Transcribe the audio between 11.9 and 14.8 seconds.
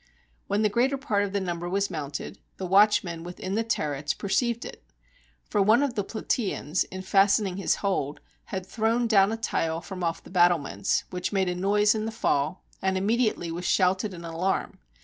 in the fall; and immediately was shouted an alarm.